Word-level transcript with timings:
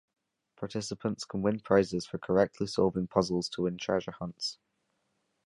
Participants 0.55 1.25
can 1.25 1.43
win 1.43 1.59
prizes 1.59 2.07
for 2.07 2.17
correctly 2.17 2.65
solving 2.65 3.05
puzzles 3.05 3.47
to 3.49 3.61
win 3.61 3.77
treasure 3.77 4.09
hunts. 4.13 4.57